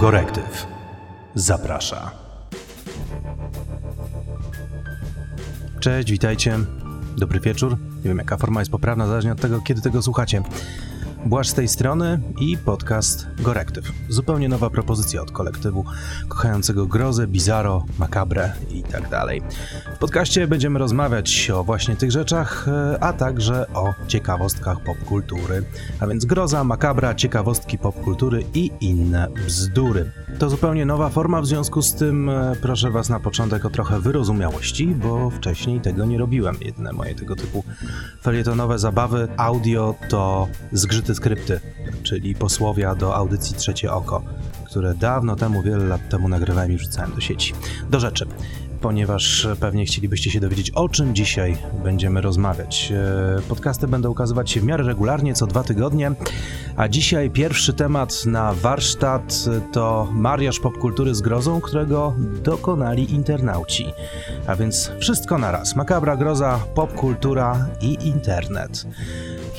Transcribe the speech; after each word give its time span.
Gorektyw 0.00 0.66
zaprasza. 1.34 2.10
Cześć, 5.80 6.10
witajcie. 6.10 6.58
Dobry 7.16 7.40
wieczór. 7.40 7.76
Nie 7.96 8.08
wiem, 8.08 8.18
jaka 8.18 8.36
forma 8.36 8.60
jest 8.60 8.70
poprawna, 8.70 9.06
zależnie 9.06 9.32
od 9.32 9.40
tego, 9.40 9.60
kiedy 9.60 9.80
tego 9.80 10.02
słuchacie. 10.02 10.42
Błaż 11.26 11.48
z 11.48 11.54
tej 11.54 11.68
strony 11.68 12.20
i 12.40 12.58
podcast 12.58 13.26
Gorektyw. 13.38 13.92
Zupełnie 14.08 14.48
nowa 14.48 14.70
propozycja 14.70 15.22
od 15.22 15.30
kolektywu 15.30 15.84
kochającego 16.28 16.86
grozę, 16.86 17.26
bizaro, 17.26 17.84
makabre 17.98 18.52
i 18.70 18.82
tak 18.82 19.08
dalej. 19.08 19.42
W 19.94 19.98
podcaście 19.98 20.46
będziemy 20.46 20.78
rozmawiać 20.78 21.50
o 21.50 21.64
właśnie 21.64 21.96
tych 21.96 22.10
rzeczach, 22.10 22.68
e, 22.68 23.04
a 23.04 23.12
także 23.12 23.66
o 23.74 23.94
ciekawostkach 24.08 24.80
popkultury. 24.80 25.64
A 26.00 26.06
więc 26.06 26.24
groza, 26.24 26.64
makabra, 26.64 27.14
ciekawostki 27.14 27.78
popkultury 27.78 28.44
i 28.54 28.70
inne 28.80 29.28
bzdury. 29.46 30.12
To 30.38 30.50
zupełnie 30.50 30.86
nowa 30.86 31.08
forma, 31.08 31.40
w 31.40 31.46
związku 31.46 31.82
z 31.82 31.94
tym 31.94 32.28
e, 32.28 32.56
proszę 32.62 32.90
Was 32.90 33.08
na 33.08 33.20
początek 33.20 33.64
o 33.64 33.70
trochę 33.70 34.00
wyrozumiałości, 34.00 34.86
bo 34.86 35.30
wcześniej 35.30 35.80
tego 35.80 36.04
nie 36.04 36.18
robiłem. 36.18 36.56
Jedne 36.60 36.92
moje 36.92 37.14
tego 37.14 37.36
typu 37.36 37.64
felietonowe 38.22 38.78
zabawy 38.78 39.28
audio 39.36 39.94
to 40.08 40.48
zgrzyty 40.72 41.14
skrypty, 41.14 41.60
czyli 42.02 42.34
posłowia 42.34 42.94
do 42.94 43.16
audycji 43.16 43.56
Trzecie 43.56 43.92
Oko, 43.92 44.22
które 44.66 44.94
dawno 44.94 45.36
temu, 45.36 45.62
wiele 45.62 45.84
lat 45.84 46.08
temu 46.08 46.28
nagrywałem 46.28 46.72
i 46.72 46.76
wrzucałem 46.76 47.14
do 47.14 47.20
sieci. 47.20 47.54
Do 47.90 48.00
rzeczy 48.00 48.26
ponieważ 48.80 49.48
pewnie 49.60 49.84
chcielibyście 49.84 50.30
się 50.30 50.40
dowiedzieć, 50.40 50.70
o 50.70 50.88
czym 50.88 51.14
dzisiaj 51.14 51.56
będziemy 51.84 52.20
rozmawiać. 52.20 52.92
E, 52.92 53.42
podcasty 53.48 53.88
będą 53.88 54.10
ukazywać 54.10 54.50
się 54.50 54.60
w 54.60 54.64
miarę 54.64 54.84
regularnie, 54.84 55.34
co 55.34 55.46
dwa 55.46 55.62
tygodnie, 55.62 56.12
a 56.76 56.88
dzisiaj 56.88 57.30
pierwszy 57.30 57.72
temat 57.72 58.26
na 58.26 58.52
warsztat 58.52 59.44
to 59.72 60.08
mariaż 60.12 60.60
popkultury 60.60 61.14
z 61.14 61.20
grozą, 61.20 61.60
którego 61.60 62.14
dokonali 62.42 63.14
internauci. 63.14 63.86
A 64.46 64.56
więc 64.56 64.90
wszystko 65.00 65.38
naraz. 65.38 65.76
Makabra, 65.76 66.16
groza, 66.16 66.60
popkultura 66.74 67.68
i 67.80 68.08
internet. 68.08 68.86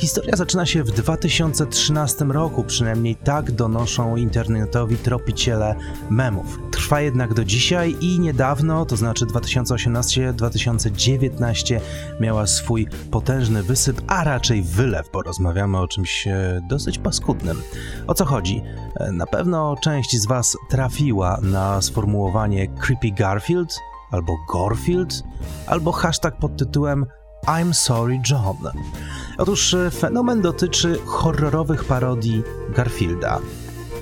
Historia 0.01 0.35
zaczyna 0.35 0.65
się 0.65 0.83
w 0.83 0.91
2013 0.91 2.25
roku, 2.25 2.63
przynajmniej 2.63 3.15
tak 3.15 3.51
donoszą 3.51 4.15
internetowi 4.15 4.97
tropiciele 4.97 5.75
memów. 6.09 6.59
Trwa 6.71 7.01
jednak 7.01 7.33
do 7.33 7.45
dzisiaj 7.45 7.95
i 8.01 8.19
niedawno, 8.19 8.85
to 8.85 8.97
znaczy 8.97 9.25
2018-2019, 9.25 11.79
miała 12.19 12.47
swój 12.47 12.87
potężny 13.11 13.63
wysyp, 13.63 14.01
a 14.07 14.23
raczej 14.23 14.61
wylew, 14.61 15.09
bo 15.13 15.21
rozmawiamy 15.21 15.77
o 15.77 15.87
czymś 15.87 16.27
e, 16.27 16.61
dosyć 16.69 16.97
paskudnym. 16.97 17.61
O 18.07 18.13
co 18.13 18.25
chodzi? 18.25 18.61
E, 18.95 19.11
na 19.11 19.25
pewno 19.25 19.75
część 19.83 20.17
z 20.17 20.27
Was 20.27 20.57
trafiła 20.69 21.39
na 21.41 21.81
sformułowanie 21.81 22.67
Creepy 22.67 23.11
Garfield, 23.11 23.75
albo 24.11 24.37
Gorfield, 24.53 25.23
albo 25.67 25.91
hashtag 25.91 26.37
pod 26.37 26.57
tytułem 26.57 27.05
I'm 27.47 27.73
Sorry 27.73 28.21
John. 28.31 28.57
Otóż 29.37 29.73
e, 29.73 29.91
fenomen 29.91 30.41
dotyczy 30.41 30.99
horrorowych 31.05 31.83
parodii 31.83 32.43
Garfielda. 32.75 33.39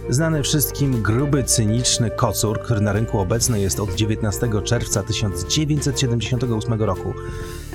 Znany 0.09 0.43
wszystkim 0.43 1.01
gruby, 1.01 1.43
cyniczny 1.43 2.11
kocur, 2.11 2.61
który 2.61 2.81
na 2.81 2.93
rynku 2.93 3.19
obecny 3.19 3.59
jest 3.59 3.79
od 3.79 3.95
19 3.95 4.49
czerwca 4.63 5.03
1978 5.03 6.81
roku, 6.81 7.13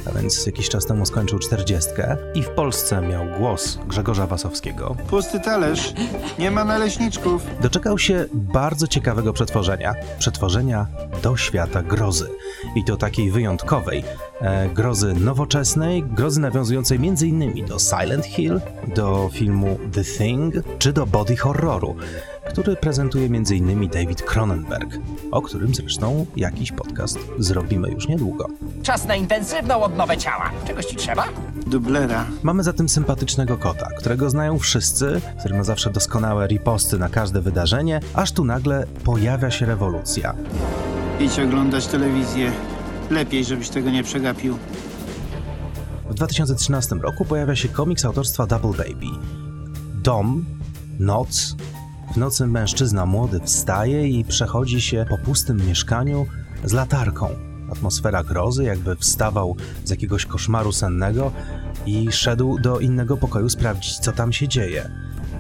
a 0.07 0.19
więc 0.19 0.47
jakiś 0.47 0.69
czas 0.69 0.87
temu 0.87 1.07
skończył 1.07 1.39
40 1.39 1.91
i 2.35 2.43
w 2.43 2.49
Polsce 2.49 3.01
miał 3.01 3.27
głos 3.39 3.79
Grzegorza 3.89 4.27
Wasowskiego. 4.27 4.97
Pusty 5.09 5.41
talerz, 5.41 5.95
nie 6.39 6.51
ma 6.51 6.65
naleśniczków. 6.65 7.47
Doczekał 7.61 7.99
się 7.99 8.25
bardzo 8.33 8.87
ciekawego 8.87 9.33
przetworzenia. 9.33 9.95
Przetworzenia 10.19 10.87
do 11.23 11.37
świata 11.37 11.83
grozy. 11.83 12.31
I 12.77 12.85
to 12.85 12.97
takiej 12.97 13.31
wyjątkowej. 13.31 14.05
E, 14.41 14.69
grozy 14.69 15.15
nowoczesnej, 15.15 16.03
grozy 16.03 16.41
nawiązującej 16.41 16.99
m.in. 16.99 17.67
do 17.67 17.79
Silent 17.79 18.27
Hill, 18.27 18.61
do 18.95 19.31
filmu 19.33 19.79
The 19.93 20.05
Thing, 20.05 20.55
czy 20.79 20.93
do 20.93 21.07
body 21.07 21.37
horroru 21.37 21.97
który 22.55 22.77
prezentuje 22.77 23.27
m.in. 23.27 23.89
David 23.89 24.23
Cronenberg, 24.23 24.99
o 25.31 25.43
którym 25.43 25.75
zresztą 25.75 26.27
jakiś 26.37 26.73
podcast 26.73 27.19
zrobimy 27.39 27.91
już 27.91 28.09
niedługo. 28.09 28.49
Czas 28.83 29.07
na 29.07 29.17
intensywną 29.17 29.83
odnowę 29.83 30.17
ciała. 30.17 30.51
Czegoś 30.67 30.85
ci 30.85 30.97
trzeba? 30.97 31.25
Dublera. 31.67 32.27
Mamy 32.43 32.63
zatem 32.63 32.89
sympatycznego 32.89 33.59
kota, 33.59 33.89
którego 33.99 34.31
znają 34.31 34.59
wszyscy, 34.59 35.21
który 35.41 35.55
ma 35.55 35.65
zawsze 35.65 35.91
doskonałe 35.91 36.47
riposty 36.47 36.99
na 36.99 37.09
każde 37.09 37.41
wydarzenie, 37.41 38.01
aż 38.15 38.33
tu 38.33 38.45
nagle 38.45 38.87
pojawia 39.05 39.51
się 39.51 39.67
rewolucja. 39.67 40.35
Idź 41.21 41.39
oglądać 41.39 41.87
telewizję. 41.87 42.53
Lepiej, 43.11 43.45
żebyś 43.45 43.69
tego 43.69 43.91
nie 43.91 44.03
przegapił. 44.03 44.59
W 46.11 46.15
2013 46.15 46.95
roku 46.95 47.25
pojawia 47.25 47.57
się 47.57 47.69
komiks 47.69 48.05
autorstwa 48.05 48.47
Double 48.47 48.73
Baby. 48.73 49.07
Dom, 50.03 50.45
noc, 50.99 51.57
w 52.13 52.17
nocy 52.17 52.47
mężczyzna 52.47 53.07
młody 53.07 53.41
wstaje 53.41 54.09
i 54.09 54.25
przechodzi 54.25 54.81
się 54.81 55.07
po 55.09 55.19
pustym 55.19 55.67
mieszkaniu 55.67 56.27
z 56.65 56.73
latarką. 56.73 57.29
Atmosfera 57.73 58.25
grozy, 58.25 58.65
jakby 58.65 58.97
wstawał 58.97 59.57
z 59.85 59.91
jakiegoś 59.91 60.27
koszmaru 60.27 60.73
sennego 60.73 61.33
i 61.87 62.13
szedł 62.13 62.59
do 62.59 62.81
innego 62.81 63.17
pokoju 63.17 63.49
sprawdzić, 63.49 63.99
co 63.99 64.13
tam 64.13 64.33
się 64.33 64.49
dzieje. 64.49 64.91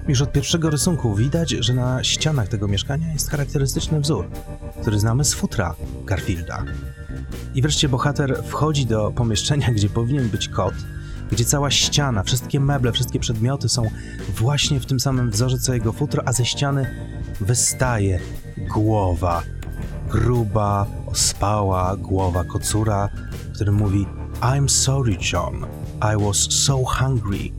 Już 0.08 0.22
od 0.22 0.32
pierwszego 0.32 0.70
rysunku 0.70 1.14
widać, 1.14 1.50
że 1.50 1.74
na 1.74 2.04
ścianach 2.04 2.48
tego 2.48 2.68
mieszkania 2.68 3.12
jest 3.12 3.30
charakterystyczny 3.30 4.00
wzór, 4.00 4.30
który 4.80 4.98
znamy 4.98 5.24
z 5.24 5.34
futra 5.34 5.74
Garfielda. 6.04 6.64
I 7.54 7.62
wreszcie 7.62 7.88
bohater 7.88 8.42
wchodzi 8.44 8.86
do 8.86 9.10
pomieszczenia, 9.10 9.72
gdzie 9.72 9.88
powinien 9.88 10.28
być 10.28 10.48
kot, 10.48 10.74
gdzie 11.34 11.44
cała 11.44 11.70
ściana, 11.70 12.22
wszystkie 12.22 12.60
meble, 12.60 12.92
wszystkie 12.92 13.20
przedmioty 13.20 13.68
są 13.68 13.90
właśnie 14.36 14.80
w 14.80 14.86
tym 14.86 15.00
samym 15.00 15.30
wzorze 15.30 15.58
co 15.58 15.74
jego 15.74 15.92
futro, 15.92 16.22
a 16.26 16.32
ze 16.32 16.44
ściany 16.44 16.86
wystaje 17.40 18.20
głowa, 18.74 19.42
gruba, 20.10 20.86
ospała 21.06 21.96
głowa 21.96 22.44
kocura, 22.44 23.08
który 23.54 23.72
mówi 23.72 24.06
I'm 24.40 24.68
sorry, 24.68 25.16
John. 25.32 25.66
I 26.14 26.24
was 26.24 26.36
so 26.36 26.84
hungry. 26.84 27.50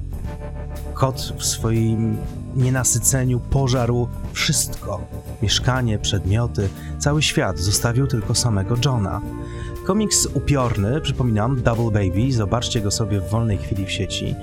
Kot 0.93 1.33
w 1.37 1.45
swoim 1.45 2.17
nienasyceniu 2.55 3.39
pożarł 3.39 4.07
wszystko. 4.33 5.07
Mieszkanie, 5.41 5.99
przedmioty, 5.99 6.69
cały 6.99 7.23
świat 7.23 7.59
zostawił 7.59 8.07
tylko 8.07 8.35
samego 8.35 8.75
Johna. 8.85 9.21
Komiks 9.85 10.27
upiorny, 10.33 11.01
przypominam, 11.01 11.61
Double 11.61 11.91
Baby, 11.91 12.31
zobaczcie 12.31 12.81
go 12.81 12.91
sobie 12.91 13.19
w 13.19 13.29
wolnej 13.29 13.57
chwili 13.57 13.85
w 13.85 13.91
sieci. 13.91 14.35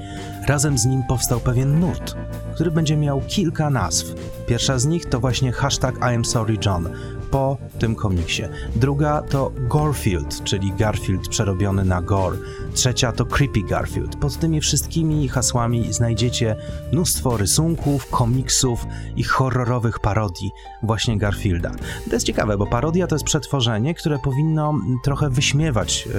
Razem 0.48 0.78
z 0.78 0.86
nim 0.86 1.03
powstał 1.08 1.41
pewien 1.41 1.80
nurt, 1.80 2.14
który 2.54 2.70
będzie 2.70 2.97
miał 2.97 3.20
kilka 3.28 3.70
nazw. 3.70 4.14
Pierwsza 4.47 4.78
z 4.78 4.86
nich 4.86 5.06
to 5.06 5.20
właśnie 5.20 5.53
hashtag 5.53 5.97
I 5.97 6.14
am 6.14 6.25
sorry 6.25 6.56
John, 6.66 6.88
po 7.30 7.56
tym 7.78 7.94
komiksie. 7.94 8.42
Druga 8.76 9.22
to 9.22 9.53
Gorfield, 9.69 10.44
czyli 10.44 10.72
Garfield 10.78 11.28
przerobiony 11.28 11.84
na 11.84 12.03
Gore. 12.03 12.36
Trzecia 12.75 13.12
to 13.12 13.27
Creepy 13.27 13.62
Garfield. 13.62 14.16
Pod 14.16 14.38
tymi 14.38 14.60
wszystkimi 14.60 15.28
hasłami 15.28 15.93
znajdziecie 15.93 16.56
mnóstwo 16.93 17.37
rysunków, 17.37 18.10
komiksów 18.10 18.87
i 19.16 19.25
horrorowych 19.25 20.00
parodii 20.00 20.50
właśnie 20.83 21.19
Garfielda. 21.19 21.71
To 22.09 22.12
jest 22.12 22.27
ciekawe, 22.27 22.59
bo 22.59 22.66
parodia 22.66 23.06
to 23.06 23.15
jest 23.15 23.25
przetworzenie, 23.25 23.94
które 23.94 24.19
powinno 24.19 24.75
trochę 25.05 25.31
wyśmiewać 25.31 26.06
yy, 26.06 26.15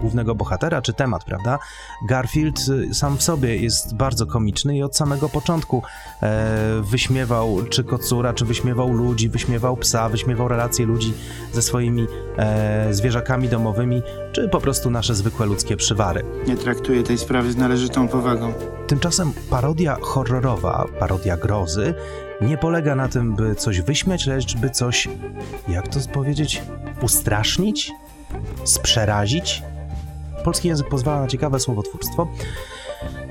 głównego 0.00 0.34
bohatera 0.34 0.82
czy 0.82 0.92
temat, 0.92 1.24
prawda? 1.24 1.58
Garfield 2.08 2.68
yy, 2.68 2.94
sam 2.94 3.16
w 3.16 3.22
sobie 3.22 3.56
jest 3.56 3.96
bardzo 3.96 4.26
komiczny 4.26 4.76
i 4.76 4.82
od 4.82 4.96
samego 4.96 5.28
początku 5.28 5.82
yy, 6.22 6.28
wyśmiewał 6.82 7.62
czy 7.70 7.84
kocura, 7.84 8.34
czy 8.34 8.44
wyśmiewał 8.44 8.92
ludzi, 8.92 9.28
wyśmiewał 9.28 9.76
psa, 9.76 10.08
wyśmiewał 10.08 10.48
relacje 10.48 10.86
ludzi 10.86 11.14
ze 11.52 11.62
swoimi 11.62 12.06
e, 12.36 12.94
zwierzakami 12.94 13.48
domowymi, 13.48 14.02
czy 14.32 14.48
po 14.48 14.60
prostu 14.60 14.90
nasze 14.90 15.14
zwykłe 15.14 15.46
ludzkie 15.46 15.76
przywary. 15.86 16.24
Nie 16.46 16.56
traktuję 16.56 17.02
tej 17.02 17.18
sprawy 17.18 17.52
z 17.52 17.56
należytą 17.56 18.08
powagą. 18.08 18.52
Tymczasem 18.86 19.32
parodia 19.50 19.96
horrorowa, 20.00 20.86
parodia 20.98 21.36
grozy, 21.36 21.94
nie 22.40 22.58
polega 22.58 22.94
na 22.94 23.08
tym, 23.08 23.34
by 23.34 23.54
coś 23.54 23.80
wyśmiać, 23.80 24.26
lecz 24.26 24.56
by 24.56 24.70
coś, 24.70 25.08
jak 25.68 25.88
to 25.88 26.00
powiedzieć, 26.12 26.62
ustrasznić, 27.02 27.92
sprzerazić. 28.64 29.62
Polski 30.44 30.68
język 30.68 30.88
pozwala 30.88 31.20
na 31.20 31.26
ciekawe 31.26 31.60
słowotwórstwo. 31.60 32.28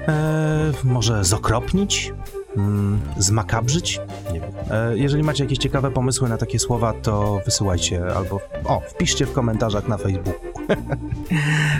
E, 0.07 0.71
może 0.83 1.23
zokropnić, 1.23 2.13
mm, 2.57 3.01
zmakabrzyć? 3.17 3.99
Nie 4.33 4.39
wiem. 4.39 4.51
E, 4.71 4.97
jeżeli 4.97 5.23
macie 5.23 5.43
jakieś 5.43 5.57
ciekawe 5.57 5.91
pomysły 5.91 6.29
na 6.29 6.37
takie 6.37 6.59
słowa, 6.59 6.93
to 6.93 7.41
wysyłajcie 7.45 8.15
albo 8.15 8.39
o, 8.65 8.81
wpiszcie 8.89 9.25
w 9.25 9.33
komentarzach 9.33 9.87
na 9.87 9.97
Facebooku. 9.97 10.44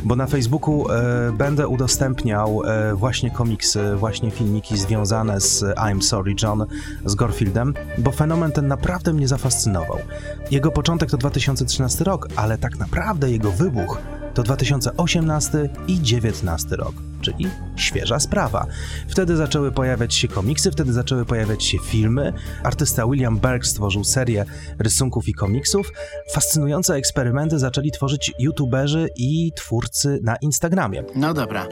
Bo 0.04 0.16
na 0.16 0.28
Facebooku 0.28 0.92
e, 0.92 1.32
będę 1.32 1.68
udostępniał 1.68 2.62
e, 2.66 2.96
właśnie 2.96 3.32
komiksy, 3.32 3.96
właśnie 3.96 4.32
filmiki 4.32 4.78
związane 4.78 5.42
z 5.42 5.64
I'm 5.64 6.02
Sorry 6.02 6.36
John, 6.44 6.66
z 7.06 7.16
Garfieldem, 7.16 7.74
bo 7.98 8.12
fenomen 8.12 8.52
ten 8.52 8.68
naprawdę 8.68 9.14
mnie 9.14 9.28
zafascynował. 9.28 9.98
Jego 10.52 10.72
początek 10.72 11.10
to 11.10 11.18
2013 11.18 12.04
rok, 12.04 12.28
ale 12.36 12.58
tak 12.58 12.80
naprawdę 12.80 13.32
jego 13.32 13.52
wybuch 13.52 14.02
to 14.36 14.44
2018 14.44 15.70
i 15.88 15.96
2019 15.96 16.76
rok, 16.76 16.94
czyli 17.22 17.48
świeża 17.76 18.20
sprawa. 18.20 18.66
Wtedy 19.08 19.36
zaczęły 19.36 19.72
pojawiać 19.72 20.14
się 20.14 20.28
komiksy, 20.28 20.72
wtedy 20.72 20.94
zaczęły 20.94 21.26
pojawiać 21.26 21.64
się 21.64 21.78
filmy. 21.80 22.34
Artysta 22.64 23.08
William 23.08 23.40
Berg 23.40 23.66
stworzył 23.66 24.04
serię 24.04 24.46
rysunków 24.80 25.28
i 25.28 25.34
komiksów. 25.34 25.92
Fascynujące 26.34 26.96
eksperymenty 26.96 27.60
zaczęli 27.60 27.92
tworzyć 27.92 28.32
youtuberzy 28.40 29.10
i 29.16 29.52
twórcy 29.56 30.20
na 30.24 30.36
Instagramie. 30.36 31.04
No 31.16 31.34
dobra, 31.34 31.68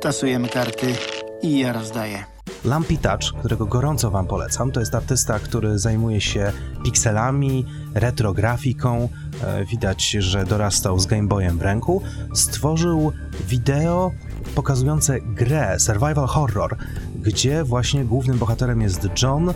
tasujemy 0.00 0.48
karty 0.48 0.94
i 1.42 1.58
ja 1.58 1.72
rozdaję. 1.72 2.39
Lumpy 2.64 2.98
Touch, 2.98 3.38
którego 3.38 3.66
gorąco 3.66 4.10
Wam 4.10 4.26
polecam, 4.26 4.72
to 4.72 4.80
jest 4.80 4.94
artysta, 4.94 5.38
który 5.38 5.78
zajmuje 5.78 6.20
się 6.20 6.52
pikselami, 6.84 7.66
retrografiką. 7.94 9.08
E, 9.42 9.64
widać, 9.64 10.10
że 10.10 10.44
dorastał 10.44 10.98
z 10.98 11.06
Game 11.06 11.28
Boyem 11.28 11.58
w 11.58 11.62
ręku. 11.62 12.02
Stworzył 12.34 13.12
wideo 13.48 14.10
pokazujące 14.54 15.20
grę 15.20 15.78
survival 15.78 16.26
horror, 16.26 16.76
gdzie 17.22 17.64
właśnie 17.64 18.04
głównym 18.04 18.38
bohaterem 18.38 18.80
jest 18.80 19.08
John, 19.22 19.54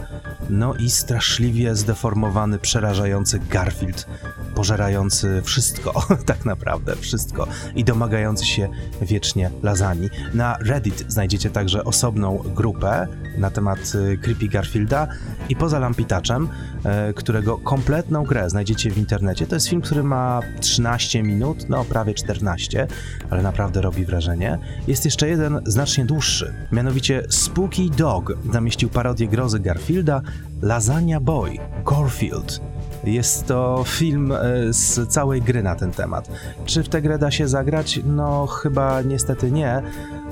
no 0.50 0.74
i 0.74 0.90
straszliwie 0.90 1.74
zdeformowany, 1.74 2.58
przerażający 2.58 3.38
Garfield, 3.38 4.06
pożerający 4.54 5.42
wszystko, 5.44 5.92
tak 6.26 6.44
naprawdę 6.44 6.96
wszystko 6.96 7.46
i 7.74 7.84
domagający 7.84 8.46
się 8.46 8.68
wiecznie 9.02 9.50
lazani. 9.62 10.08
Na 10.34 10.56
Reddit 10.60 11.04
znajdziecie 11.08 11.50
także 11.50 11.84
osobną 11.84 12.42
grupę 12.54 13.06
na 13.38 13.50
temat 13.50 13.92
y, 13.94 14.18
Creepy 14.18 14.48
Garfielda 14.48 15.08
i 15.48 15.56
poza 15.56 15.78
Lampitaczem, 15.78 16.48
e, 16.84 17.12
którego 17.12 17.58
kompletną 17.58 18.24
grę 18.24 18.50
znajdziecie 18.50 18.90
w 18.90 18.98
internecie. 18.98 19.46
To 19.46 19.56
jest 19.56 19.68
film, 19.68 19.82
który 19.82 20.02
ma 20.02 20.40
13 20.60 21.22
minut, 21.22 21.68
no 21.68 21.84
prawie 21.84 22.14
14, 22.14 22.86
ale 23.30 23.42
naprawdę 23.42 23.80
robi 23.80 24.04
wrażenie. 24.04 24.58
Jest 24.86 25.04
jeszcze 25.04 25.28
jeden 25.28 25.60
znacznie 25.66 26.04
dłuższy, 26.04 26.54
mianowicie 26.72 27.22
Spooky 27.30 27.90
Dog 27.90 28.32
zamieścił 28.52 28.88
parodię 28.88 29.28
grozy 29.28 29.60
Garfielda 29.60 30.22
Lasagna 30.62 31.20
Boy, 31.20 31.58
Garfield. 31.86 32.73
Jest 33.06 33.46
to 33.46 33.84
film 33.86 34.32
e, 34.32 34.38
z 34.72 35.08
całej 35.08 35.42
gry 35.42 35.62
na 35.62 35.74
ten 35.74 35.90
temat. 35.90 36.28
Czy 36.64 36.82
w 36.82 36.88
tę 36.88 37.02
grę 37.02 37.18
da 37.18 37.30
się 37.30 37.48
zagrać? 37.48 38.00
No, 38.04 38.46
chyba 38.46 39.02
niestety 39.02 39.50
nie, 39.50 39.82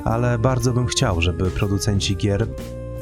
ale 0.05 0.39
bardzo 0.39 0.73
bym 0.73 0.87
chciał, 0.87 1.21
żeby 1.21 1.51
producenci 1.51 2.17
gier 2.17 2.47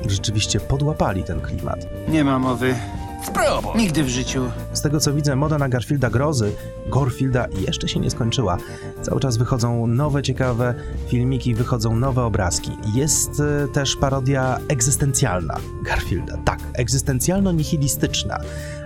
rzeczywiście 0.07 0.61
podłapali 0.61 1.25
ten 1.25 1.41
klimat. 1.41 1.87
Nie 2.09 2.25
ma 2.25 2.39
mowy. 2.39 2.75
Spróbuj. 3.23 3.81
Nigdy 3.81 4.05
w 4.05 4.09
życiu. 4.09 4.51
Z 4.73 4.83
tego 4.83 5.01
co 5.01 5.13
widzę, 5.15 5.37
moda 5.37 5.59
na 5.59 5.69
Garfielda 5.69 6.11
grozy, 6.11 6.53
Gorfielda 6.87 7.47
jeszcze 7.69 7.89
się 7.89 8.01
nie 8.01 8.11
skończyła. 8.11 8.57
Cały 9.03 9.21
czas 9.21 9.37
wychodzą 9.37 9.87
nowe, 9.87 10.23
ciekawe 10.23 10.75
filmiki, 11.09 11.55
wychodzą 11.55 11.97
nowe 11.97 12.25
obrazki. 12.25 12.71
Jest 12.95 13.41
e, 13.41 13.69
też 13.69 13.97
parodia 13.97 14.59
egzystencjalna 14.69 15.57
Garfielda. 15.83 16.37
Tak, 16.45 16.61
egzystencjalno-nihilistyczna. 16.79 18.39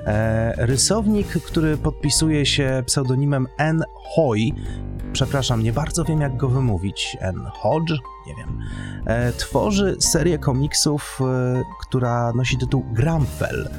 E, 0.06 0.66
rysownik, 0.66 1.28
który 1.28 1.76
podpisuje 1.76 2.46
się 2.46 2.82
pseudonimem 2.86 3.46
N. 3.58 3.84
Hoy, 3.94 4.40
przepraszam, 5.12 5.62
nie 5.62 5.72
bardzo 5.72 6.04
wiem 6.04 6.20
jak 6.20 6.36
go 6.36 6.48
wymówić, 6.48 7.16
N. 7.20 7.40
Hodge? 7.52 7.92
Nie 8.26 8.34
wiem. 8.34 8.62
E, 9.06 9.32
tworzy 9.32 9.96
serię 9.98 10.38
komiksów, 10.38 11.18
e, 11.20 11.62
która 11.80 12.32
nosi 12.32 12.58
tytuł 12.58 12.84
Gramfel. 12.92 13.70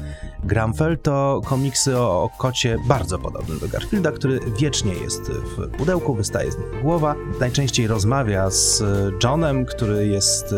Gramfel 0.44 0.98
to 0.98 1.40
komiksy 1.44 1.98
o, 1.98 2.22
o 2.22 2.28
kocie 2.38 2.78
bardzo 2.84 3.18
podobnym 3.18 3.58
do 3.58 3.68
Garfielda, 3.68 4.12
który 4.12 4.40
wiecznie 4.58 4.94
jest 4.94 5.22
w 5.30 5.68
pudełku, 5.68 6.14
wystaje 6.14 6.52
z 6.52 6.58
niego 6.58 6.82
głowa. 6.82 7.14
Najczęściej 7.40 7.86
rozmawia 7.86 8.50
z 8.50 8.82
Johnem, 9.24 9.66
który 9.66 10.06
jest 10.06 10.52
e, 10.52 10.56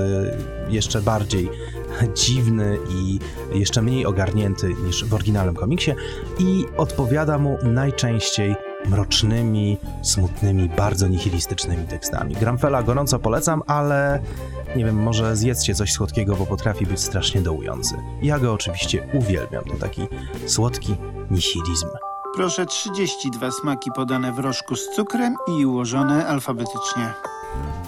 jeszcze 0.68 1.02
bardziej 1.02 1.50
dziwny 2.24 2.78
i 2.90 3.18
jeszcze 3.52 3.82
mniej 3.82 4.06
ogarnięty 4.06 4.74
niż 4.86 5.04
w 5.04 5.14
oryginalnym 5.14 5.54
komiksie 5.54 5.94
i 6.38 6.66
odpowiada 6.76 7.38
mu 7.38 7.58
najczęściej 7.62 8.67
mrocznymi, 8.88 9.76
smutnymi, 10.02 10.68
bardzo 10.68 11.08
nihilistycznymi 11.08 11.86
tekstami. 11.86 12.34
Gramfela 12.34 12.82
gorąco 12.82 13.18
polecam, 13.18 13.62
ale 13.66 14.20
nie 14.76 14.84
wiem, 14.84 15.02
może 15.02 15.36
zjedzcie 15.36 15.74
coś 15.74 15.92
słodkiego, 15.92 16.36
bo 16.36 16.46
potrafi 16.46 16.86
być 16.86 17.00
strasznie 17.00 17.40
dołujący. 17.40 17.94
Ja 18.22 18.38
go 18.38 18.52
oczywiście 18.52 19.06
uwielbiam, 19.12 19.64
to 19.64 19.74
taki 19.74 20.02
słodki 20.46 20.96
nihilizm. 21.30 21.86
Proszę 22.34 22.66
32 22.66 23.50
smaki 23.50 23.90
podane 23.92 24.32
w 24.32 24.38
rożku 24.38 24.76
z 24.76 24.90
cukrem 24.90 25.36
i 25.58 25.66
ułożone 25.66 26.26
alfabetycznie. 26.26 27.12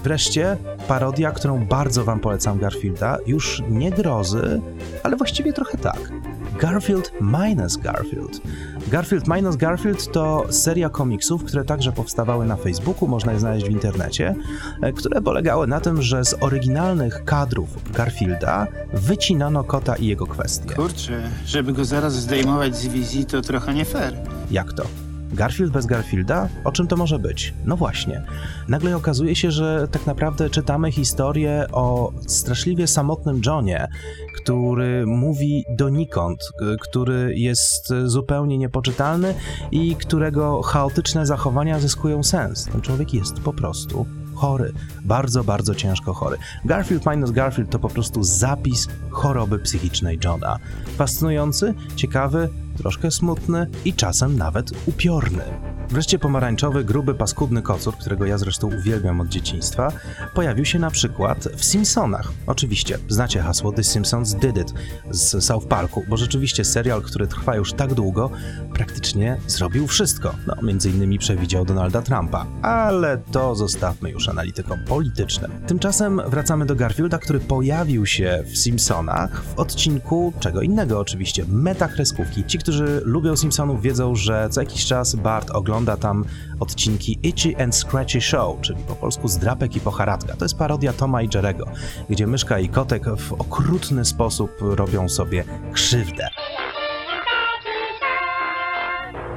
Wreszcie 0.04 0.56
parodia, 0.88 1.30
którą 1.30 1.66
bardzo 1.66 2.04
wam 2.04 2.20
polecam 2.20 2.58
Garfielda, 2.58 3.18
już 3.26 3.62
nie 3.68 3.90
grozy, 3.90 4.60
ale 5.02 5.16
właściwie 5.16 5.52
trochę 5.52 5.78
tak. 5.78 6.12
Garfield 6.60 7.12
minus 7.20 7.76
Garfield. 7.76 8.40
Garfield 8.88 9.28
minus 9.28 9.56
Garfield 9.56 10.12
to 10.12 10.46
seria 10.50 10.88
komiksów, 10.88 11.44
które 11.44 11.64
także 11.64 11.92
powstawały 11.92 12.46
na 12.46 12.56
Facebooku, 12.56 13.08
można 13.08 13.32
je 13.32 13.40
znaleźć 13.40 13.66
w 13.66 13.70
internecie, 13.70 14.34
e, 14.82 14.92
które 14.92 15.22
polegały 15.22 15.66
na 15.66 15.80
tym, 15.80 16.02
że 16.02 16.24
z 16.24 16.34
oryginalnych 16.40 17.24
kadrów 17.24 17.92
Garfielda 17.92 18.66
wycinano 18.92 19.64
kota 19.64 19.96
i 19.96 20.06
jego 20.06 20.26
kwestie. 20.26 20.74
Kurczę, 20.74 21.22
żeby 21.46 21.72
go 21.72 21.84
zaraz 21.84 22.14
zdejmować 22.14 22.76
z 22.76 22.86
wizji, 22.86 23.26
to 23.26 23.40
trochę 23.40 23.74
nie 23.74 23.84
fair. 23.84 24.14
Jak 24.50 24.72
to? 24.72 25.09
Garfield 25.32 25.72
bez 25.72 25.86
Garfielda? 25.86 26.48
O 26.64 26.72
czym 26.72 26.86
to 26.86 26.96
może 26.96 27.18
być? 27.18 27.54
No 27.64 27.76
właśnie. 27.76 28.22
Nagle 28.68 28.96
okazuje 28.96 29.36
się, 29.36 29.50
że 29.50 29.88
tak 29.90 30.06
naprawdę 30.06 30.50
czytamy 30.50 30.92
historię 30.92 31.66
o 31.72 32.12
straszliwie 32.26 32.86
samotnym 32.86 33.40
Johnie, 33.46 33.88
który 34.36 35.06
mówi 35.06 35.64
donikąd, 35.76 36.40
y, 36.42 36.76
który 36.80 37.34
jest 37.36 37.92
zupełnie 38.04 38.58
niepoczytalny 38.58 39.34
i 39.70 39.96
którego 39.96 40.62
chaotyczne 40.62 41.26
zachowania 41.26 41.80
zyskują 41.80 42.22
sens. 42.22 42.64
Ten 42.64 42.80
człowiek 42.80 43.14
jest 43.14 43.40
po 43.40 43.52
prostu 43.52 44.06
chory, 44.40 44.72
bardzo, 45.04 45.44
bardzo 45.44 45.74
ciężko 45.74 46.14
chory. 46.14 46.36
Garfield 46.64 47.06
minus 47.06 47.30
Garfield 47.30 47.70
to 47.70 47.78
po 47.78 47.88
prostu 47.88 48.22
zapis 48.22 48.88
choroby 49.10 49.58
psychicznej 49.58 50.18
Johna. 50.24 50.58
Fascynujący, 50.96 51.74
ciekawy, 51.96 52.48
troszkę 52.80 53.10
smutny 53.10 53.66
i 53.84 53.94
czasem 53.94 54.36
nawet 54.36 54.70
upiorny. 54.86 55.42
Wreszcie 55.90 56.18
pomarańczowy, 56.18 56.84
gruby, 56.84 57.14
paskudny 57.14 57.62
kocur, 57.62 57.96
którego 57.96 58.26
ja 58.26 58.38
zresztą 58.38 58.70
uwielbiam 58.78 59.20
od 59.20 59.28
dzieciństwa, 59.28 59.92
pojawił 60.34 60.64
się 60.64 60.78
na 60.78 60.90
przykład 60.90 61.48
w 61.56 61.64
Simpsonach. 61.64 62.32
Oczywiście, 62.46 62.98
znacie 63.08 63.40
hasło 63.40 63.72
The 63.72 63.84
Simpsons 63.84 64.34
Did 64.34 64.56
It 64.56 64.74
z 65.10 65.44
South 65.44 65.66
Parku, 65.66 66.04
bo 66.08 66.16
rzeczywiście 66.16 66.64
serial, 66.64 67.02
który 67.02 67.26
trwa 67.26 67.56
już 67.56 67.72
tak 67.72 67.94
długo, 67.94 68.30
praktycznie 68.72 69.36
zrobił 69.46 69.86
wszystko. 69.86 70.34
No, 70.46 70.54
między 70.62 70.90
innymi 70.90 71.18
przewidział 71.18 71.64
Donalda 71.64 72.02
Trumpa, 72.02 72.46
ale 72.62 73.18
to 73.18 73.54
zostawmy 73.54 74.10
już 74.10 74.28
analitykom 74.28 74.78
politycznym. 74.84 75.50
Tymczasem 75.66 76.20
wracamy 76.26 76.66
do 76.66 76.76
Garfielda, 76.76 77.18
który 77.18 77.40
pojawił 77.40 78.06
się 78.06 78.44
w 78.46 78.58
Simpsonach 78.58 79.42
w 79.42 79.58
odcinku 79.58 80.32
czego 80.40 80.62
innego 80.62 81.00
oczywiście, 81.00 81.44
metakreskówki. 81.48 82.44
Ci, 82.44 82.58
którzy 82.58 83.02
lubią 83.04 83.36
Simpsonów 83.36 83.82
wiedzą, 83.82 84.14
że 84.14 84.48
co 84.50 84.60
jakiś 84.60 84.86
czas 84.86 85.14
Bart 85.14 85.50
ogląda 85.50 85.79
tam 85.96 86.24
odcinki 86.60 87.18
Itchy 87.22 87.62
and 87.62 87.76
Scratchy 87.76 88.20
Show, 88.20 88.60
czyli 88.60 88.82
po 88.88 88.94
polsku 88.94 89.28
Zdrapek 89.28 89.76
i 89.76 89.80
Pocharadka. 89.80 90.36
To 90.36 90.44
jest 90.44 90.58
parodia 90.58 90.92
Toma 90.92 91.22
i 91.22 91.28
Jerego, 91.34 91.66
gdzie 92.10 92.26
myszka 92.26 92.58
i 92.58 92.68
kotek 92.68 93.04
w 93.16 93.32
okrutny 93.32 94.04
sposób 94.04 94.50
robią 94.60 95.08
sobie 95.08 95.44
krzywdę. 95.72 96.28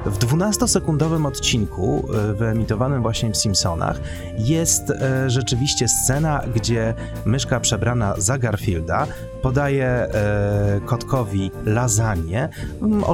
W 0.06 0.18
12-sekundowym 0.18 1.26
odcinku, 1.26 2.08
e, 2.14 2.34
wyemitowanym 2.34 3.02
właśnie 3.02 3.30
w 3.30 3.36
Simpsonach, 3.36 4.00
jest 4.38 4.90
e, 4.90 5.30
rzeczywiście 5.30 5.88
scena, 5.88 6.40
gdzie 6.54 6.94
myszka 7.24 7.60
przebrana 7.60 8.14
za 8.18 8.38
Garfielda 8.38 9.06
podaje 9.42 9.86
e, 9.86 10.80
kotkowi 10.86 11.50
lasagne, 11.64 12.48
mm, 12.82 13.04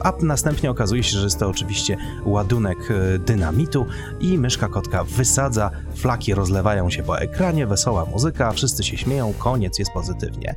a 0.00 0.12
następnie 0.22 0.70
okazuje 0.70 1.02
się, 1.02 1.18
że 1.18 1.24
jest 1.24 1.38
to 1.38 1.48
oczywiście 1.48 1.96
ładunek 2.24 2.78
dynamitu 3.18 3.86
i 4.20 4.38
myszka 4.38 4.68
kotka 4.68 5.04
wysadza, 5.04 5.70
flaki 5.94 6.34
rozlewają 6.34 6.90
się 6.90 7.02
po 7.02 7.20
ekranie, 7.20 7.66
wesoła 7.66 8.04
muzyka, 8.04 8.52
wszyscy 8.52 8.82
się 8.84 8.96
śmieją, 8.96 9.32
koniec 9.38 9.78
jest 9.78 9.92
pozytywnie. 9.92 10.54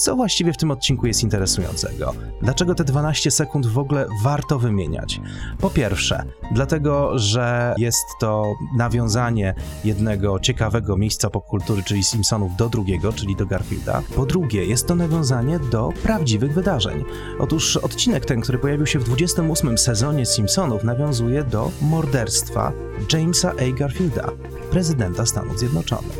Co 0.00 0.16
właściwie 0.16 0.52
w 0.52 0.56
tym 0.56 0.70
odcinku 0.70 1.06
jest 1.06 1.22
interesującego? 1.22 2.14
Dlaczego 2.42 2.74
te 2.74 2.84
12 2.84 3.30
sekund 3.30 3.66
w 3.66 3.78
ogóle 3.78 4.06
warto 4.22 4.58
wymieniać? 4.58 5.20
Po 5.58 5.70
pierwsze, 5.70 6.24
dlatego, 6.52 7.18
że 7.18 7.74
jest 7.78 8.04
to 8.20 8.54
nawiązanie 8.76 9.54
jednego 9.84 10.38
ciekawego 10.38 10.96
miejsca 10.96 11.30
popkultury, 11.30 11.82
czyli 11.82 12.04
Simpsonów, 12.04 12.56
do 12.56 12.68
drugiego, 12.68 13.12
czyli 13.12 13.36
do 13.36 13.46
Garfielda. 13.46 14.02
Po 14.16 14.26
drugie, 14.26 14.64
jest 14.64 14.86
to 14.86 14.94
nawiązanie 14.94 15.58
do 15.58 15.88
prawdziwych 16.02 16.54
wydarzeń. 16.54 17.04
Otóż 17.38 17.76
odcinek 17.76 18.26
ten, 18.26 18.40
który 18.40 18.58
pojawił 18.58 18.86
się 18.86 18.98
w 18.98 19.04
28 19.04 19.78
sezonie 19.78 20.26
Simpsonów, 20.26 20.84
nawiązuje 20.84 21.44
do 21.44 21.70
morderstwa 21.82 22.72
Jamesa 23.12 23.52
A. 23.52 23.78
Garfielda, 23.78 24.28
prezydenta 24.70 25.26
Stanów 25.26 25.58
Zjednoczonych. 25.58 26.18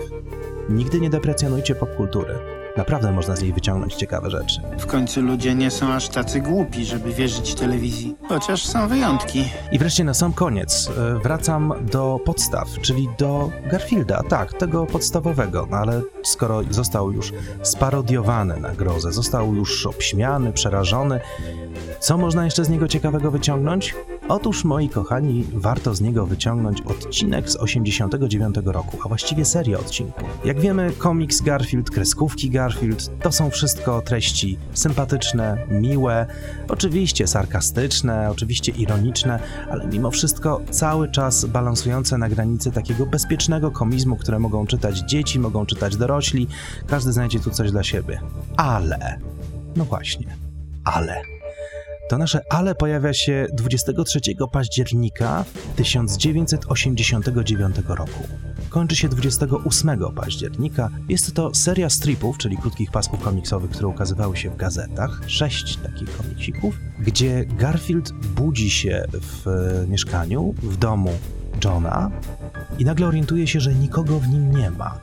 Nigdy 0.69 1.01
nie 1.01 1.11
deprecjonujcie 1.11 1.75
popkultury. 1.75 2.60
Naprawdę 2.81 3.13
można 3.13 3.37
z 3.37 3.43
niej 3.43 3.53
wyciągnąć 3.53 3.95
ciekawe 3.95 4.31
rzeczy. 4.31 4.61
W 4.79 4.87
końcu 4.87 5.23
ludzie 5.23 5.55
nie 5.55 5.71
są 5.71 5.93
aż 5.93 6.09
tacy 6.09 6.41
głupi, 6.41 6.85
żeby 6.85 7.13
wierzyć 7.13 7.55
telewizji. 7.55 8.17
Chociaż 8.29 8.67
są 8.67 8.89
wyjątki. 8.89 9.45
I 9.73 9.79
wreszcie 9.79 10.05
na 10.05 10.15
sam 10.15 10.33
koniec 10.33 10.89
e, 10.89 11.19
wracam 11.23 11.73
do 11.93 12.21
podstaw, 12.25 12.69
czyli 12.83 13.09
do 13.19 13.51
Garfielda, 13.71 14.23
tak, 14.29 14.53
tego 14.53 14.87
podstawowego, 14.87 15.69
no 15.71 15.77
ale 15.77 16.03
skoro 16.23 16.63
został 16.71 17.13
już 17.13 17.33
sparodiowany 17.63 18.61
na 18.61 18.75
grozę, 18.75 19.13
został 19.13 19.55
już 19.55 19.87
obśmiany, 19.87 20.53
przerażony, 20.53 21.21
co 22.01 22.19
można 22.19 22.45
jeszcze 22.45 22.65
z 22.65 22.69
niego 22.69 22.89
ciekawego 22.89 23.31
wyciągnąć? 23.31 23.95
Otóż, 24.31 24.65
moi 24.65 24.89
kochani, 24.89 25.45
warto 25.55 25.95
z 25.95 26.01
niego 26.01 26.27
wyciągnąć 26.27 26.81
odcinek 26.83 27.51
z 27.51 27.57
89 27.57 28.57
roku, 28.65 28.99
a 29.05 29.09
właściwie 29.09 29.45
serię 29.45 29.79
odcinków. 29.79 30.29
Jak 30.45 30.61
wiemy, 30.61 30.93
komiks 30.99 31.41
Garfield, 31.41 31.91
kreskówki 31.91 32.51
Garfield 32.51 33.11
to 33.23 33.33
są 33.33 33.51
wszystko 33.51 34.03
treści 34.03 34.59
sympatyczne, 34.75 35.67
miłe, 35.71 36.27
oczywiście 36.69 37.27
sarkastyczne, 37.27 38.31
oczywiście 38.31 38.73
ironiczne, 38.73 39.39
ale 39.71 39.87
mimo 39.87 40.11
wszystko 40.11 40.61
cały 40.71 41.11
czas 41.11 41.45
balansujące 41.45 42.19
na 42.19 42.29
granicy 42.29 42.73
takiego 42.73 43.07
bezpiecznego 43.07 43.71
komizmu, 43.71 44.17
które 44.17 44.39
mogą 44.39 44.67
czytać 44.67 44.99
dzieci, 44.99 45.39
mogą 45.39 45.67
czytać 45.67 45.97
dorośli, 45.97 46.47
każdy 46.87 47.13
znajdzie 47.13 47.41
tu 47.41 47.51
coś 47.51 47.71
dla 47.71 47.83
siebie. 47.83 48.21
Ale, 48.57 49.21
no 49.77 49.85
właśnie, 49.85 50.27
ale. 50.85 51.40
To 52.11 52.19
nasze 52.19 52.41
ale 52.51 52.75
pojawia 52.75 53.13
się 53.13 53.47
23 53.53 54.21
października 54.53 55.45
1989 55.77 57.77
roku. 57.89 58.25
Kończy 58.69 58.97
się 58.97 59.09
28 59.09 59.91
października. 60.15 60.91
Jest 61.09 61.35
to 61.35 61.55
seria 61.55 61.91
stripów, 61.91 62.39
czyli 62.39 62.57
krótkich 62.57 62.91
pasków 62.91 63.21
komiksowych, 63.21 63.71
które 63.71 63.89
ukazywały 63.89 64.37
się 64.37 64.51
w 64.51 64.57
gazetach. 64.57 65.21
Sześć 65.27 65.77
takich 65.77 66.17
komiksików, 66.17 66.75
gdzie 66.99 67.45
Garfield 67.45 68.13
budzi 68.13 68.71
się 68.71 69.05
w 69.13 69.49
e, 69.49 69.87
mieszkaniu, 69.87 70.55
w 70.63 70.77
domu 70.77 71.11
Johna 71.65 72.11
i 72.79 72.85
nagle 72.85 73.07
orientuje 73.07 73.47
się, 73.47 73.61
że 73.61 73.75
nikogo 73.75 74.19
w 74.19 74.29
nim 74.29 74.51
nie 74.51 74.71
ma. 74.71 75.01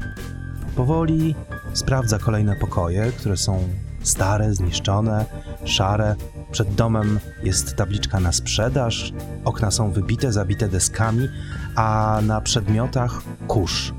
Powoli 0.75 1.35
sprawdza 1.73 2.19
kolejne 2.19 2.55
pokoje, 2.55 3.11
które 3.11 3.37
są 3.37 3.69
stare, 4.07 4.53
zniszczone, 4.53 5.25
szare. 5.65 6.15
Przed 6.51 6.75
domem 6.75 7.19
jest 7.43 7.75
tabliczka 7.75 8.19
na 8.19 8.31
sprzedaż, 8.31 9.13
okna 9.45 9.71
są 9.71 9.91
wybite, 9.91 10.33
zabite 10.33 10.67
deskami, 10.69 11.27
a 11.75 12.19
na 12.23 12.41
przedmiotach 12.41 13.21
kurz. 13.47 13.93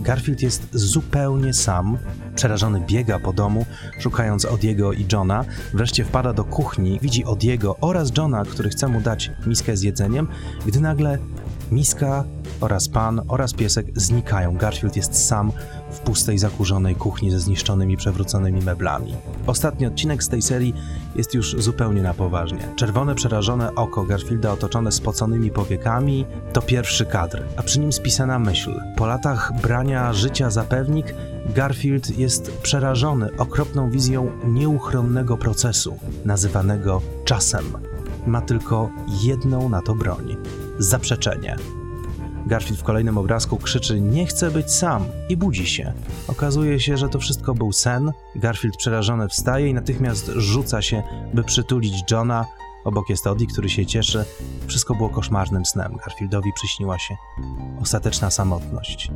Garfield 0.00 0.42
jest 0.42 0.68
zupełnie 0.72 1.54
sam, 1.54 1.98
przerażony 2.34 2.80
biega 2.80 3.18
po 3.18 3.32
domu, 3.32 3.66
szukając 4.00 4.44
Odiego 4.44 4.92
i 4.92 5.06
Johna. 5.12 5.44
Wreszcie 5.74 6.04
wpada 6.04 6.32
do 6.32 6.44
kuchni, 6.44 6.98
widzi 7.02 7.24
Odiego 7.24 7.76
oraz 7.80 8.12
Johna, 8.16 8.44
który 8.44 8.70
chce 8.70 8.88
mu 8.88 9.00
dać 9.00 9.30
miskę 9.46 9.76
z 9.76 9.82
jedzeniem, 9.82 10.28
gdy 10.66 10.80
nagle 10.80 11.18
miska 11.72 12.24
oraz 12.60 12.88
pan 12.88 13.20
oraz 13.28 13.52
piesek 13.52 13.86
znikają. 13.94 14.56
Garfield 14.56 14.96
jest 14.96 15.26
sam 15.26 15.52
w 15.90 15.98
pustej, 15.98 16.38
zakurzonej 16.38 16.94
kuchni 16.94 17.30
ze 17.30 17.40
zniszczonymi, 17.40 17.96
przewróconymi 17.96 18.62
meblami. 18.62 19.14
Ostatni 19.46 19.86
odcinek 19.86 20.22
z 20.22 20.28
tej 20.28 20.42
serii 20.42 20.74
jest 21.16 21.34
już 21.34 21.56
zupełnie 21.58 22.02
na 22.02 22.14
poważnie. 22.14 22.58
Czerwone, 22.76 23.14
przerażone 23.14 23.74
oko 23.74 24.04
Garfielda 24.04 24.52
otoczone 24.52 24.92
spoconymi 24.92 25.50
powiekami 25.50 26.24
to 26.52 26.62
pierwszy 26.62 27.06
kadr, 27.06 27.42
a 27.56 27.62
przy 27.62 27.80
nim 27.80 27.92
spisana 27.92 28.38
myśl. 28.38 28.80
Po 28.96 29.06
latach 29.06 29.52
brania 29.62 30.12
życia 30.12 30.50
za 30.50 30.64
pewnik, 30.64 31.14
Garfield 31.54 32.18
jest 32.18 32.58
przerażony 32.62 33.36
okropną 33.38 33.90
wizją 33.90 34.30
nieuchronnego 34.44 35.36
procesu, 35.36 35.98
nazywanego 36.24 37.02
czasem. 37.24 37.64
Ma 38.26 38.40
tylko 38.40 38.90
jedną 39.22 39.68
na 39.68 39.82
to 39.82 39.94
broń 39.94 40.36
zaprzeczenie. 40.78 41.56
Garfield 42.46 42.80
w 42.80 42.84
kolejnym 42.84 43.18
obrazku 43.18 43.56
krzyczy: 43.56 44.00
Nie 44.00 44.26
chcę 44.26 44.50
być 44.50 44.72
sam 44.72 45.04
i 45.28 45.36
budzi 45.36 45.66
się. 45.66 45.92
Okazuje 46.28 46.80
się, 46.80 46.96
że 46.96 47.08
to 47.08 47.18
wszystko 47.18 47.54
był 47.54 47.72
sen. 47.72 48.12
Garfield 48.34 48.76
przerażony 48.76 49.28
wstaje 49.28 49.68
i 49.68 49.74
natychmiast 49.74 50.30
rzuca 50.36 50.82
się, 50.82 51.02
by 51.34 51.44
przytulić 51.44 51.94
Johna. 52.10 52.46
Obok 52.84 53.08
jest 53.10 53.26
Odie, 53.26 53.46
który 53.46 53.68
się 53.68 53.86
cieszy. 53.86 54.24
Wszystko 54.66 54.94
było 54.94 55.08
koszmarnym 55.08 55.66
snem. 55.66 55.96
Garfieldowi 55.96 56.52
przyśniła 56.52 56.98
się 56.98 57.16
ostateczna 57.80 58.30
samotność. 58.30 59.10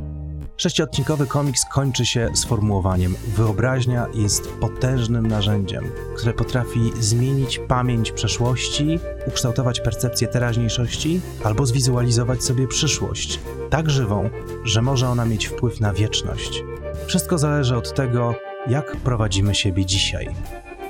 Sześciodcinkowy 0.57 1.27
komiks 1.27 1.65
kończy 1.65 2.05
się 2.05 2.29
sformułowaniem: 2.33 3.15
Wyobraźnia 3.27 4.07
jest 4.13 4.47
potężnym 4.47 5.27
narzędziem, 5.27 5.91
które 6.17 6.33
potrafi 6.33 6.91
zmienić 6.99 7.59
pamięć 7.67 8.11
przeszłości, 8.11 8.99
ukształtować 9.27 9.79
percepcję 9.79 10.27
teraźniejszości 10.27 11.21
albo 11.43 11.65
zwizualizować 11.65 12.43
sobie 12.43 12.67
przyszłość, 12.67 13.39
tak 13.69 13.89
żywą, 13.89 14.29
że 14.63 14.81
może 14.81 15.09
ona 15.09 15.25
mieć 15.25 15.45
wpływ 15.47 15.79
na 15.79 15.93
wieczność. 15.93 16.63
Wszystko 17.07 17.37
zależy 17.37 17.77
od 17.77 17.93
tego, 17.93 18.35
jak 18.67 18.97
prowadzimy 18.97 19.55
siebie 19.55 19.85
dzisiaj. 19.85 20.29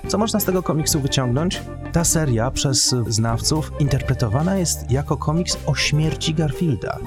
Co 0.07 0.17
można 0.17 0.39
z 0.39 0.45
tego 0.45 0.63
komiksu 0.63 0.99
wyciągnąć? 0.99 1.61
Ta 1.91 2.03
seria 2.03 2.51
przez 2.51 2.95
znawców 3.07 3.71
interpretowana 3.79 4.57
jest 4.57 4.91
jako 4.91 5.17
komiks 5.17 5.57
o 5.65 5.75
śmierci 5.75 6.33
Garfielda. 6.33 6.97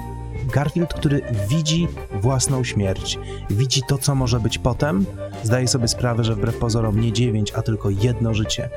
Garfield, 0.47 0.93
który 0.93 1.21
widzi 1.49 1.87
własną 2.21 2.63
śmierć, 2.63 3.19
widzi 3.49 3.81
to, 3.87 3.97
co 3.97 4.15
może 4.15 4.39
być 4.39 4.57
potem, 4.57 5.05
zdaje 5.43 5.67
sobie 5.67 5.87
sprawę, 5.87 6.23
że 6.23 6.35
wbrew 6.35 6.57
pozorom 6.57 7.01
nie 7.01 7.11
dziewięć, 7.11 7.53
a 7.55 7.61
tylko 7.61 7.89
jedno 7.89 8.33
życie 8.33 8.69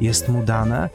jest 0.00 0.28
mu 0.28 0.42
dane 0.42 0.90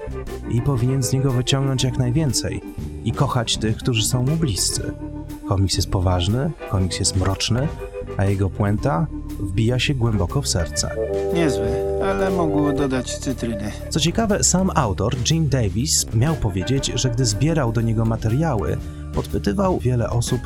i 0.50 0.62
powinien 0.62 1.04
z 1.04 1.14
niego 1.14 1.32
wyciągnąć 1.32 1.84
jak 1.84 1.98
najwięcej 1.98 2.62
i 3.04 3.12
kochać 3.12 3.58
tych, 3.58 3.78
którzy 3.78 4.06
są 4.06 4.24
mu 4.24 4.36
bliscy. 4.36 4.94
Komiks 5.48 5.76
jest 5.76 5.92
poważny, 5.92 6.52
komiks 6.70 7.00
jest 7.00 7.16
mroczny, 7.16 7.68
a 8.18 8.26
jego 8.26 8.50
puenta 8.50 9.08
wbija 9.40 9.80
się 9.80 9.94
głęboko 9.94 10.42
w 10.42 10.48
serce. 10.48 10.90
Niezły, 11.34 11.68
ale 12.04 12.30
mógł 12.30 12.74
dodać 12.74 13.18
cytryny. 13.18 13.72
Co 13.90 14.00
ciekawe, 14.00 14.44
sam 14.44 14.72
autor, 14.76 15.16
Jim 15.32 15.50
Davis, 15.50 16.14
miał 16.14 16.36
powiedzieć, 16.36 16.92
że 16.96 17.10
gdy 17.10 17.26
zbierał 17.26 17.72
do 17.72 17.82
niego 17.82 18.06
materiały, 18.06 18.78
podpytywał 19.18 19.80
wiele 19.80 20.10
osób, 20.10 20.42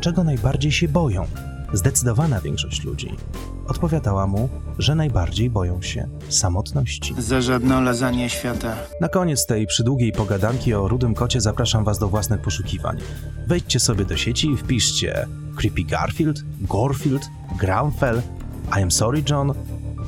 czego 0.00 0.24
najbardziej 0.24 0.72
się 0.72 0.88
boją. 0.88 1.26
Zdecydowana 1.72 2.40
większość 2.40 2.84
ludzi 2.84 3.16
odpowiadała 3.68 4.26
mu, 4.26 4.48
że 4.78 4.94
najbardziej 4.94 5.50
boją 5.50 5.82
się 5.82 6.08
samotności. 6.28 7.14
Za 7.18 7.40
żadną 7.40 7.82
lasagne 7.82 8.30
świata. 8.30 8.76
Na 9.00 9.08
koniec 9.08 9.46
tej 9.46 9.66
przydługiej 9.66 10.12
pogadanki 10.12 10.74
o 10.74 10.88
rudym 10.88 11.14
kocie 11.14 11.40
zapraszam 11.40 11.84
Was 11.84 11.98
do 11.98 12.08
własnych 12.08 12.40
poszukiwań. 12.40 12.98
Wejdźcie 13.46 13.80
sobie 13.80 14.04
do 14.04 14.16
sieci 14.16 14.50
i 14.50 14.56
wpiszcie 14.56 15.26
Creepy 15.56 15.84
Garfield, 15.84 16.42
Gorfield, 16.60 17.22
Gramfell, 17.58 18.22
I 18.78 18.82
am 18.82 18.90
sorry 18.90 19.22
John. 19.30 19.54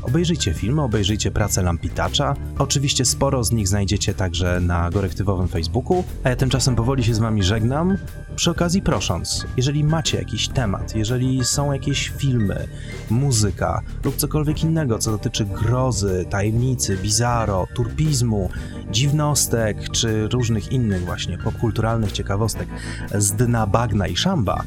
Obejrzyjcie 0.07 0.55
filmy, 0.55 0.83
obejrzyjcie 0.83 1.31
pracę 1.31 1.63
Lampitacza. 1.63 2.35
Oczywiście 2.59 3.05
sporo 3.05 3.45
z 3.45 3.53
nich 3.53 3.69
znajdziecie 3.69 4.15
także 4.15 4.61
na 4.61 4.91
korektywowym 4.91 5.49
Facebooku, 5.49 6.05
a 6.25 6.29
ja 6.29 6.37
tymczasem 6.37 6.77
powoli 6.77 7.05
się 7.05 7.15
z 7.15 7.19
Wami 7.19 7.43
żegnam. 7.43 7.99
Przy 8.37 8.51
okazji 8.51 8.83
prosząc, 8.83 9.47
jeżeli 9.57 9.85
macie 9.85 10.19
jakiś 10.19 10.49
temat, 10.49 10.97
jeżeli 10.97 11.45
są 11.45 11.73
jakieś 11.73 12.09
filmy, 12.09 12.69
muzyka 13.11 13.83
lub 14.05 14.17
cokolwiek 14.17 14.63
innego, 14.63 14.99
co 14.99 15.11
dotyczy 15.11 15.45
grozy, 15.45 16.27
tajemnicy, 16.31 16.97
bizarro, 17.03 17.67
turpizmu, 17.75 18.51
dziwnostek 18.91 19.91
czy 19.91 20.29
różnych 20.29 20.73
innych 20.73 21.05
właśnie 21.05 21.39
popkulturalnych 21.39 22.13
ciekawostek 22.13 22.69
z 23.15 23.33
dna 23.33 23.67
bagna 23.67 24.07
i 24.07 24.17
szamba, 24.17 24.63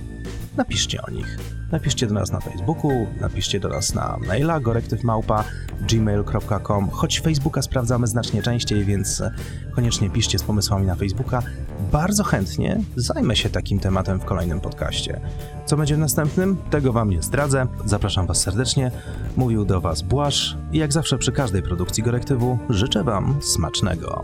napiszcie 0.57 1.01
o 1.01 1.11
nich. 1.11 1.58
Napiszcie 1.71 2.07
do 2.07 2.13
nas 2.13 2.31
na 2.31 2.39
Facebooku, 2.39 3.07
napiszcie 3.21 3.59
do 3.59 3.69
nas 3.69 3.95
na 3.95 4.17
maila 4.27 4.59
gorektywmałpa.gmail.com, 4.59 6.89
choć 6.89 7.19
Facebooka 7.19 7.61
sprawdzamy 7.61 8.07
znacznie 8.07 8.41
częściej, 8.41 8.85
więc 8.85 9.21
e, 9.21 9.31
koniecznie 9.75 10.09
piszcie 10.09 10.39
z 10.39 10.43
pomysłami 10.43 10.87
na 10.87 10.95
Facebooka. 10.95 11.41
Bardzo 11.91 12.23
chętnie 12.23 12.79
zajmę 12.95 13.35
się 13.35 13.49
takim 13.49 13.79
tematem 13.79 14.19
w 14.19 14.25
kolejnym 14.25 14.61
podcaście. 14.61 15.19
Co 15.65 15.77
będzie 15.77 15.95
w 15.95 15.99
następnym? 15.99 16.57
Tego 16.69 16.93
Wam 16.93 17.09
nie 17.09 17.21
zdradzę. 17.21 17.67
Zapraszam 17.85 18.27
Was 18.27 18.41
serdecznie. 18.41 18.91
Mówił 19.37 19.65
do 19.65 19.81
Was 19.81 20.01
Błaż 20.01 20.57
i 20.71 20.77
jak 20.77 20.93
zawsze 20.93 21.17
przy 21.17 21.31
każdej 21.31 21.63
produkcji 21.63 22.03
Gorektywu 22.03 22.57
życzę 22.69 23.03
Wam 23.03 23.37
smacznego. 23.41 24.21